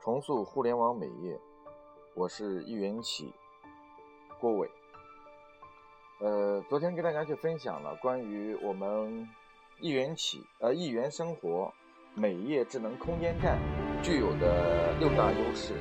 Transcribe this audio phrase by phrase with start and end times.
[0.00, 1.36] 重塑互联网美业，
[2.14, 3.32] 我是易元起，
[4.40, 4.70] 郭伟。
[6.20, 9.28] 呃，昨天跟大家去分享了关于我们
[9.80, 11.72] 易元起呃易元生活
[12.14, 13.58] 美业智能空间站
[14.00, 15.74] 具有的六大优势，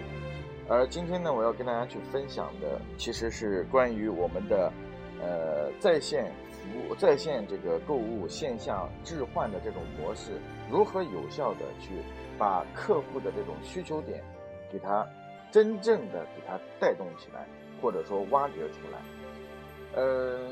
[0.68, 4.74] 而今天呢，我要跟大家去分享的其实是关于我们的
[5.22, 6.34] 呃在线
[6.68, 10.34] 服务、在线这个购物线下置换的这种模式，
[10.72, 12.02] 如何有效的去
[12.38, 14.24] 把客户的这种需求点
[14.72, 15.08] 给他
[15.52, 17.48] 真正的给他带动起来，
[17.82, 19.00] 或者说挖掘出来。
[19.96, 20.50] 呃，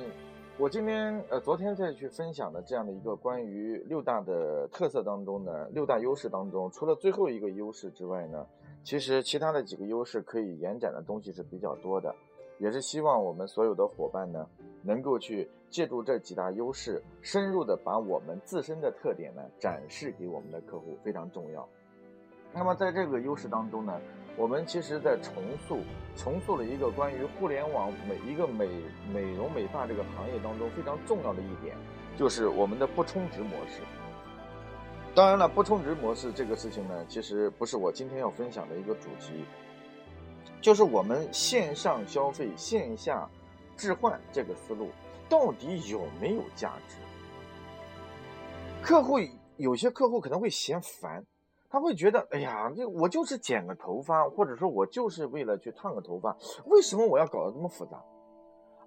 [0.58, 8.48] 我今天呃昨天再去分享的这样的一个关于六大的特色当中呢，六大优势当中，除了最后一个优势之外呢，
[8.84, 12.16] 其实其他的几个优势可以延展的东西是比较多的，
[12.60, 14.48] 也是希望我们所有的伙伴呢，
[14.82, 21.68] 能够去借助这几大优势，深入的把我们自身的特点呢展示给我们的客户，非常重要。
[22.54, 24.00] 那么在这个优势当中呢。
[24.38, 25.80] 我们其实，在重塑
[26.18, 28.68] 重塑了一个关于互联网每一个美
[29.14, 31.74] 美容美发这个行业当中非常重要的一点，
[32.18, 33.80] 就是我们的不充值模式。
[35.16, 39.46] 当然了，不充值模式这个事情呢，其实不是我今天要分享的一个主题，
[40.66, 43.30] 就是我们线上消费线下
[43.78, 44.90] 置换这个思路
[45.30, 46.96] 到底有没有价值？
[48.82, 49.20] 客户
[49.58, 51.24] 有些客户可能会嫌烦。
[51.70, 56.36] 他会觉得，哎呀，这我就是剪个头发，或者说我就是为了去烫个头发，
[56.66, 58.02] 为什么我要搞得这么复杂？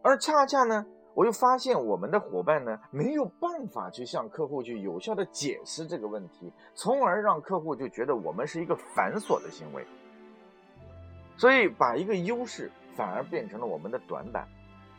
[0.03, 9.87] 而恰恰呢，我又发现我们的伙伴呢没有办法去向客户去有效的解释这个问题，从而让客户就觉得我们是一个繁琐的行为，
[11.39, 14.47] 所以把一个优势反而变成了我们的短板。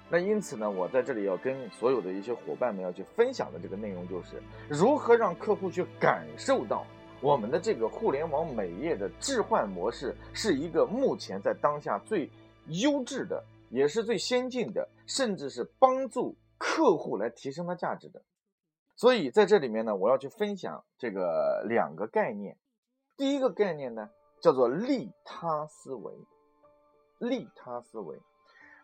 [0.10, 6.84] 那因此呢，我在这里要跟所有的一些伙伴们要去分享的这个内容就是如何让客户去感受到。
[7.22, 12.32] 我们的这个互联网美业的置换模式是一个目前在当下最
[12.68, 18.22] 优质的，也是最先进的，甚至是帮助客户来提升它价值的。
[18.96, 22.56] 所以在这里面呢，我要去分享这个两个概念。
[23.18, 24.10] 第一个概念呢，
[24.42, 26.14] 叫做利他思维。
[27.20, 28.18] 利他思维，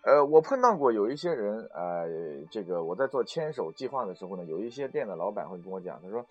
[0.04, 2.08] 呃，我碰到过有一些人，呃，
[2.52, 6.26] 这个我在做牵手计划的时候呢，有一些店的老板会跟我讲，他说。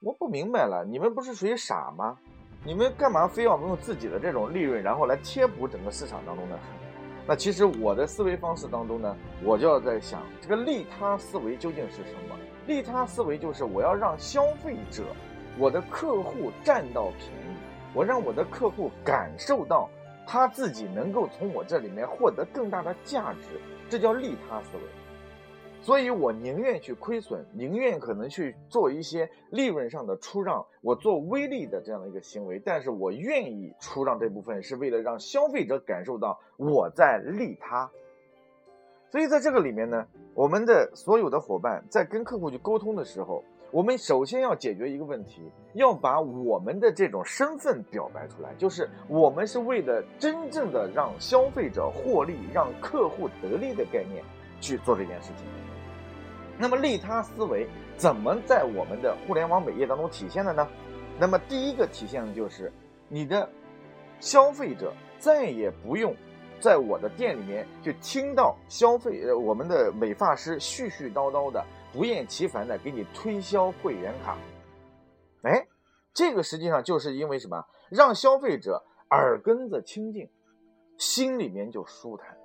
[0.00, 2.18] 我不明白了，你们不是属于傻吗？
[2.62, 6.58] 你们干嘛非要用自己的这种利润，然后来贴补整个市场当中呢？
[7.26, 12.36] 那其实我的思维方式当中呢，我就要在想，这个利他思维究竟是什么？
[12.66, 15.04] 利他思维就是我要让消费者，
[15.58, 17.56] 我的客户占到便宜，
[17.94, 19.88] 我让我的客户感受到
[20.26, 24.82] 他自己能够从我这里面获得更大的价值，这叫利他思维。
[25.80, 37.90] 所以我宁愿去亏损，宁愿可能去做一些利润上的出让，我做微利的这样的一个行为，但是我愿意出让这部分，是为了让消费者感受到我在利他。
[39.10, 43.44] 所以在这个里面呢，我们的所有的伙伴在跟客户去沟通的时候，
[43.74, 54.22] 我们首先要解决一个问题，要把我们的这种身份表白出来，就是我们是为了真正的让消费者获利、让客户得利的概念
[54.60, 55.44] 去做这件事情。
[56.56, 60.68] 那么利他思维怎么在我们的互联网美业当中体现的呢？
[61.18, 62.70] 那么第一个体现的就是
[63.08, 63.50] 你的
[64.20, 66.14] 消费者再也不用
[66.60, 74.36] 在我的店里面去听到消费呃我们的美发师絮絮叨叨的不厌其烦的给你推销会员卡。
[75.42, 75.64] 哎，
[76.12, 77.64] 这个实际上就是因为什么？
[77.88, 80.28] 让消费者耳根子清净，
[80.98, 82.36] 心里面就舒坦。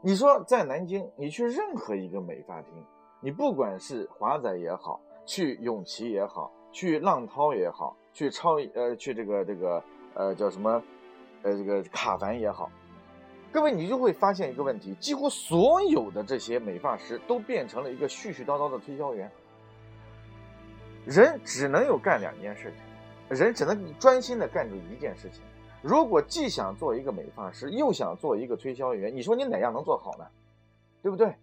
[0.00, 2.72] 你说在南京，你去任何一个美发厅。
[3.20, 10.82] 你不管是华仔也好，去永琪也好，去浪涛也好，去超呃去这个这个呃叫什么，
[11.42, 12.70] 呃这个卡凡也好，
[13.52, 19.30] 各位你就会发现一个问题，几乎所有的这些美发师都变成了一个絮絮叨叨的推销员。
[21.04, 25.42] 人只能有干两件事情，人只能专心的干住一件事情。
[25.82, 30.26] 如果既想做一个美发师，又想做一个推销员，你说你哪样能做好呢？
[31.02, 31.34] 对不对？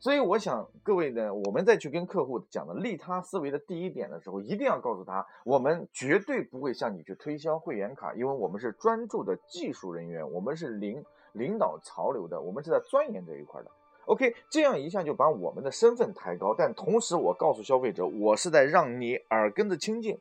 [0.00, 11.02] 所以我想各位呢，我们再去跟客户讲的利他思维的第一点的时候，一定要告诉他，我们绝对不会向你去推销会员卡，因为我们是专注的技术人员，我们是零
[11.34, 13.70] 领导潮流的，我们是在钻研这一块的。
[14.06, 20.18] OK，这样一下就把我们的身份抬高，但同时我告诉消费者，我是在让你耳根子清净，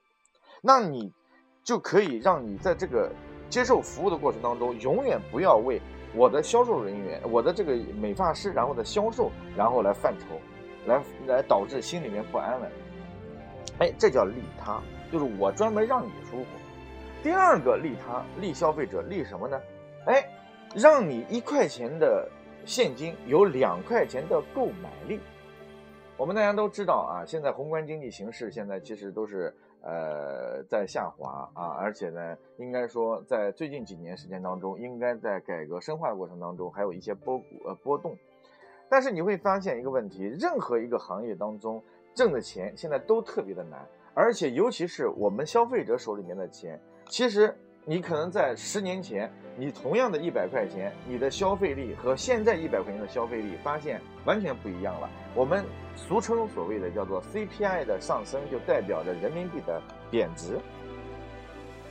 [0.61, 1.11] 那你
[1.63, 3.11] 就可以让你在这个
[3.49, 5.81] 接受服务的过程当中，永远不要为。
[6.15, 10.39] 我的销售人员，我的这个美发师，然后的销售，然后来犯愁，
[10.85, 12.71] 来来导致心里面不安稳。
[13.79, 14.79] 哎，这叫利他，
[15.11, 16.45] 就是我专门让你舒服。
[17.23, 19.59] 第二个利他，利消费者，利什么呢？
[20.05, 20.23] 哎，
[20.73, 22.27] 让你一块钱的
[22.65, 25.19] 现金有两块钱的购买力。
[26.17, 38.17] 我们大家都知道啊，现在宏观经济形势现在其实都是呃在下滑啊，而且呢，应该说在最近几年时间当中，应该在改革深化的过程当中，还有一些波谷呃波动。
[38.89, 41.83] 但是你会发现一个问题，任何一个行业当中
[42.15, 43.79] 挣的钱现在都特别的难，
[44.13, 46.79] 而且尤其是我们消费者手里面的钱，
[47.09, 47.55] 其实。
[47.85, 55.09] 你可能在十年前，你同样的一百块钱，你的消费力和现在一百块钱的消费力发现完全不一样了。
[55.35, 60.57] 我们俗称所谓的叫做 CPI 的上升，就代表着人民币的贬值。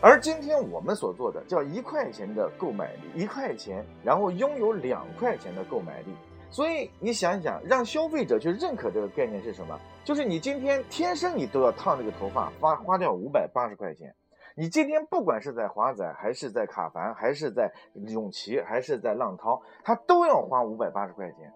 [0.01, 6.07] 而今天我们所做的叫一块钱的购买力，一块钱，然后拥有两块钱的购买力。
[6.51, 9.79] 所以你想一想，让消费者去认可这个概念是什么？
[10.05, 14.15] 就是你今天天生你都要烫这个头发，花花掉五百八十块钱。
[14.55, 21.53] 你今天不管是在华仔，还是在卡凡，还是在永琪，还是在浪涛，他都要花五百八十块钱。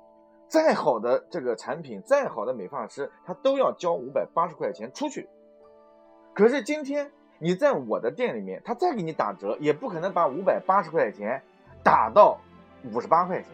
[0.48, 5.28] 再好的这个产品，再好的美发师，他都要交五百八十块钱出去。
[6.32, 11.43] 可是今天你在我的店里面，他再给你打折，也不可能把五百八十块钱
[11.82, 12.38] 打到
[12.84, 13.50] 五十八块钱。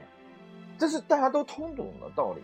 [0.79, 2.43] 这是大家都通懂的道理。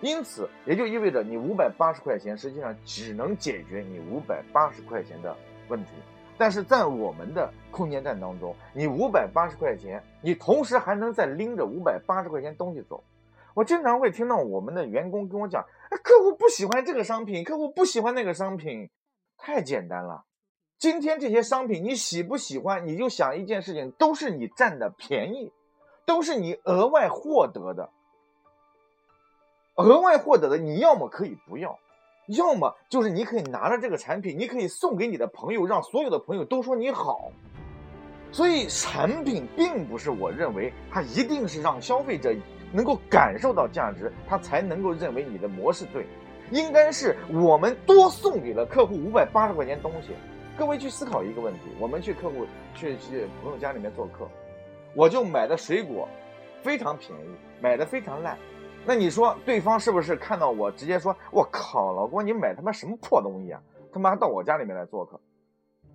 [0.00, 5.36] 因此，也就意味着你五百八十块钱实际上只能解决你五百八十块钱的
[5.68, 5.90] 问题。
[6.36, 13.02] 但是在我们的空间站当中，你五百八十块钱，你同时还能再拎着五百八十块钱东西走。
[13.54, 15.64] 我经常会听到我们的员工跟我讲
[16.02, 18.90] ：“客户不喜欢这个商品，客户不喜欢那个商品。”
[19.38, 20.24] 太简单了，
[20.78, 25.52] 今天这些商品你喜不喜欢，你就想一件事情，都是你占的便宜，
[26.04, 27.90] 都是你额外获得的，
[29.76, 31.78] 额外获得的，你要么可以不要。
[32.28, 37.30] 要么就是你可以拿着这个产品，你可以送给你的朋友，让所有的朋友都说你好。
[38.32, 42.34] 所以产品并不是我认为它一定是让消费者
[42.72, 46.06] 能够感受到价值，他才能够认为你的模式对。
[46.50, 50.08] 应该是我们多送给了客户五百八十块钱东西。
[50.58, 54.28] 各位去思考一个问题：我们去客户去去朋友家里面做客，
[54.94, 56.08] 我就买的水果
[56.62, 57.24] 非常便宜，
[57.60, 58.36] 买的非常烂。
[58.86, 63.62] 那你说对方是不是看到我直接说：“我靠，老公，你买他妈什么破东西啊？
[63.90, 65.18] 他妈到我家里面来做客。”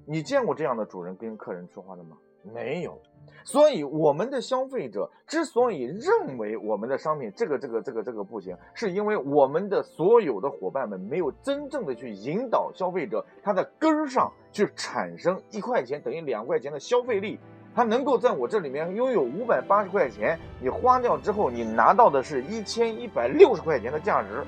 [0.08, 2.18] 你见过这样的主人跟客人说话的吗？
[2.42, 3.00] 没有。
[3.44, 17.40] 所以我们的消费者之所以认为我们的商品这个这个这个这个不行，是因为我们的所有的伙伴们没有真正的去引导消费者他的根儿上去产生一块钱等于两块钱的消费力。
[17.80, 24.46] 他能够在我这里面拥有五百八十块钱，你花掉之后，你拿到的是一千一百六十块钱的价值。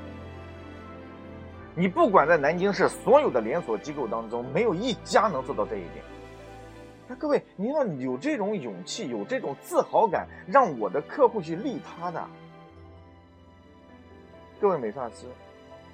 [1.74, 6.04] 你不管在南京市所有的连锁机构当中，没有一家能做到这一点。
[7.08, 12.22] 那各位，你要有这种勇气，有这种自豪感，让我的客户去利他的。
[14.60, 15.26] 各位美发师，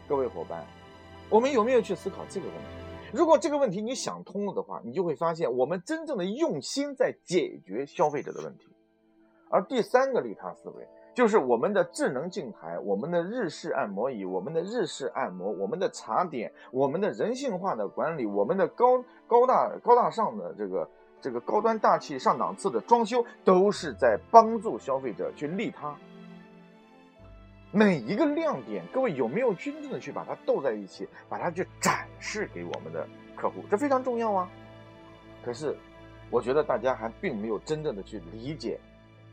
[0.09, 0.65] 各位伙伴，
[1.29, 2.86] 我们有没有去思考这个问题？
[3.13, 8.67] 如果这个问题你想通了的话，你就会发现我们真正的用心在解决消费者的问题。
[9.49, 20.89] 而第三个利他思维，就是我们的智能镜台、我们的日式按摩椅、我们的日式按摩、我们的茶点、我们的人性化的管理、我们的高高大高大上的这个
[21.21, 25.95] 这个高端大气上档次的装修，都是在帮助消费者去利他。
[27.71, 33.61] 每一个亮点，各位有没有真正的去把它斗在一起，把它去展示给我们的客户？
[33.69, 34.49] 这非常重要啊！
[35.43, 35.77] 可是，
[36.31, 38.79] 我觉得大家还并没有真正的去理解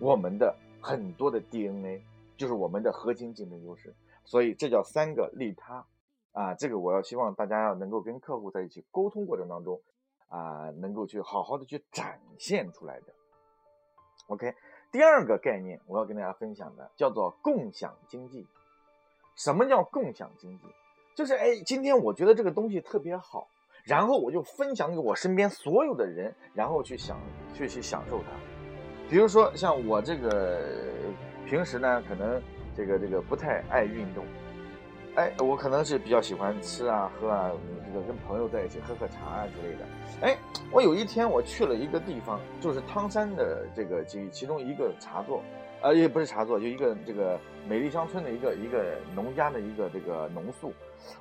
[0.00, 2.02] 我们的很多的 DNA，
[2.36, 3.94] 就是我们的核心竞争优势。
[4.24, 5.86] 所以，这叫三个利他
[6.32, 6.54] 啊！
[6.54, 9.80] 这个我要希望大家要能够跟客户在一起沟通过程当中
[10.28, 13.06] 啊，能够去好好的去展现出来的。
[14.26, 14.54] OK。
[14.94, 18.46] 第二个概念，我要跟大家分享的叫做共享经济。
[19.34, 20.68] 什么叫共享经济？
[21.16, 23.48] 就是哎，今天我觉得这个东西特别好，
[23.82, 27.20] 然后我就分享给我身边所有的人，然后去享
[27.52, 28.26] 去去享受它。
[29.10, 30.62] 比如说像我这个
[31.44, 32.40] 平时呢，可能
[32.76, 34.24] 这个这个不太爱运动。
[35.16, 37.52] 哎，我可能是比较喜欢吃啊、喝啊，
[37.86, 39.84] 这个跟朋友在一起喝喝茶啊之类的。
[40.22, 40.36] 哎，
[40.72, 45.40] 我有一天我去了一个地方，就是汤山的这个其其中一个茶座，
[45.82, 50.72] 呃，也不是茶座，就一个这个美丽乡村的一个一个农家的一个这个农宿。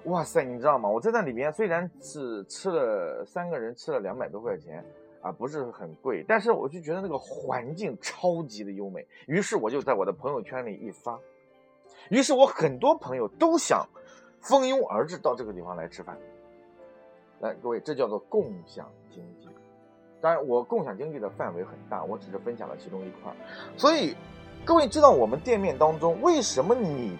[0.05, 0.89] 哇塞，你知道吗？
[0.89, 4.83] 我在那里边虽然是吃了三个人吃了两百多块钱
[5.21, 9.05] 啊，不是很贵，但是我就觉得那个环境超级的优美。
[9.27, 11.19] 于是我就在我的朋友圈里一发。
[12.09, 13.87] 于是我很多朋友都想
[14.41, 16.17] 蜂拥而至到这个地方来吃饭。
[17.39, 19.47] 来，各位，这叫做共享经济。
[20.21, 23.33] 当然，我共享经济的范围很大，我只是分享了其中一块。
[23.75, 24.15] 所以，
[24.63, 27.17] 各位知道我们店面当中为什么你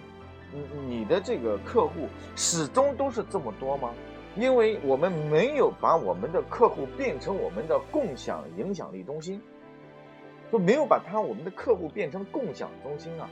[0.52, 3.90] 你你的这个客户始终都是这么多吗？
[4.36, 9.40] 因为我们没有把我们的客户变成我们的共享影响力中心，
[10.50, 13.28] 就没有把他我们的客户变成共享中心啊。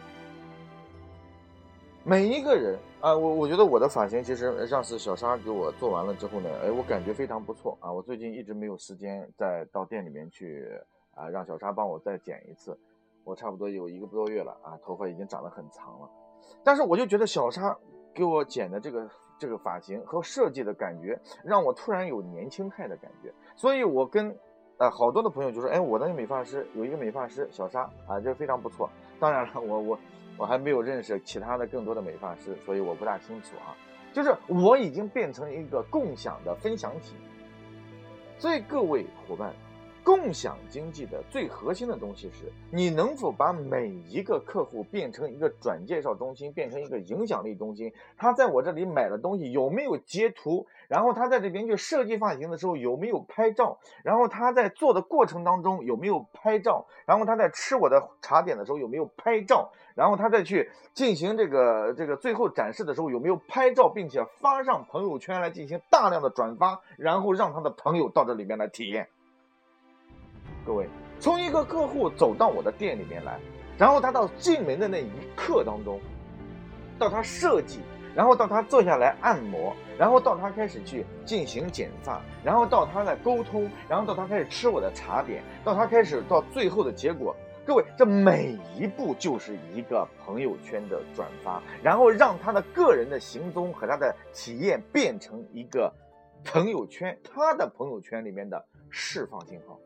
[2.04, 7.92] 每一个人啊，我我觉得我的发型其实上次小沙给我做完了之后呢，哎，我感觉非常不错啊。
[7.92, 10.68] 我最近一直没有时间再到店里面去
[11.14, 12.76] 啊，让小沙帮我再剪一次。
[13.22, 16.10] 我差不多有一个多月了啊，头发已经长得很长了。
[16.64, 17.76] 但是我就觉得小沙
[18.12, 23.32] 给我剪的这个这个发型和设计的感觉，让我突然有年轻态的感觉。
[23.54, 24.36] 所以我跟
[24.78, 28.90] 呃好多的朋友就说，哎，我的美发师有一个美发师小沙啊，这非常不错。
[29.20, 29.98] 当然了，我我。
[30.42, 33.78] 我还没有认识其他的更多的美发师，所以我不大清楚啊。
[34.12, 37.14] 就是我已经变成一个共享的分享体，
[38.40, 39.54] 所以各位伙伴。
[40.04, 47.92] 共享经济的最核心的东西是你能否把每一个客户变成一个转介绍中心，变成一个影响力中心。
[48.16, 50.66] 他在我这里买了东西有没有截图？
[50.88, 53.78] 然后他在这边去设计发型的时候有没有拍照？
[54.02, 56.86] 然后他在做的过程当中有没有拍照？
[57.06, 59.70] 然后他在吃我的茶点的时候有没有拍照？
[59.94, 69.08] 然后他再去进行这个这个最后展示的时候有没有拍照，并且发上朋友圈来进行大量的转发，然后让他的朋友到这里面来体验。
[70.64, 70.88] 各位，
[71.18, 73.38] 从一个客户走到我的店里面来，
[73.78, 76.00] 然后他到进门的那一刻当中，
[76.98, 77.80] 到他设计，
[78.14, 87.34] 然后到他坐下来按摩，然后到他开始去进行剪发，然后到他在沟通，然后到他开始吃我的茶点，到他开始到最后的结果，
[87.66, 95.92] 各位，这每一步就是一个朋友圈的转发，然后让他的个人的行踪和他的体验变成一个
[96.44, 99.78] 朋友圈，他的朋友圈里面的释放信号。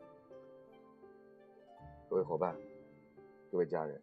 [2.09, 2.55] 各位伙伴，
[3.51, 4.01] 各位家人，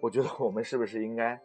[0.00, 1.38] 我觉得我们是不是应该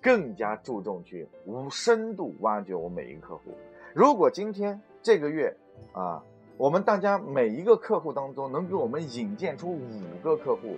[0.00, 3.54] 更加注重去无深度挖掘我每一个客户？
[3.92, 5.54] 如果今天这个月
[5.92, 6.24] 啊，
[6.56, 10.76] 我们大家每一个客户当中能给我们引荐出五个客户，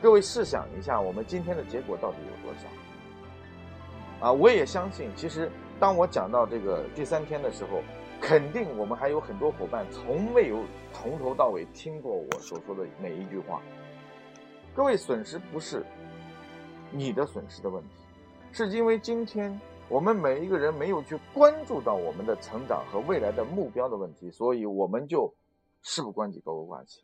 [0.00, 2.68] 各位试想一下，我们今天的结果到底有多少？
[4.26, 5.50] 啊，我也相信，其实
[5.80, 7.82] 当我讲到这个第三天的时候。
[8.20, 10.62] 肯定我们还有很多伙伴从未有
[10.92, 13.60] 从头到尾听过我所说的每一句话。
[14.74, 15.84] 各位损失不是
[16.92, 17.88] 你的损失的问题，
[18.52, 19.58] 是因为今天
[19.88, 25.34] 我们每一个人没有去关注到我们的成长和未来的目标的问题，所以我们就
[25.82, 27.02] 事不关己高高挂起。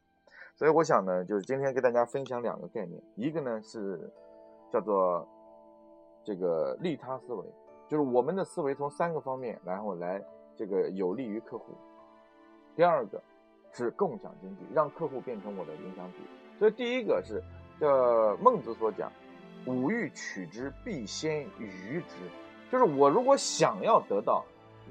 [0.54, 4.12] 所以我想呢，就是今天跟大家分享两个概念，一个呢是
[4.72, 5.26] 叫做
[6.24, 7.44] 这个利他思维，
[7.88, 10.22] 就是我们的思维从三个方面然后来。
[10.56, 11.74] 这个有利于客户。
[12.74, 13.22] 第二个
[13.72, 16.18] 是共享经济，让客户变成我的影响体。
[16.58, 17.42] 所以第一个是
[17.78, 19.12] 这孟子所讲
[19.66, 22.16] ：“吾欲取之，必先予之。”
[22.72, 24.44] 就是我如果想要得到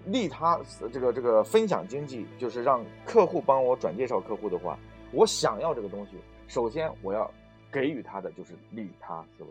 [0.06, 0.60] 利他，
[0.94, 4.78] 这个这个分享经济，就是让客户帮我转介绍客户的话，
[5.12, 6.18] 我想要这个东西，
[6.48, 7.30] 首先我要
[7.72, 9.50] 给予他的就是利他思维。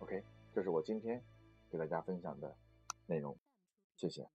[0.00, 1.22] OK，这是我今天
[1.70, 2.54] 给大家分享的
[3.06, 3.36] 内容，
[3.96, 4.26] 谢谢。